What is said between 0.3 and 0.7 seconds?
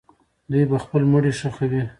دوی